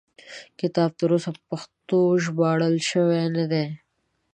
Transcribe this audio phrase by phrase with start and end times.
[0.59, 3.67] کتاب تر اوسه په پښتو ژباړل شوی نه دی.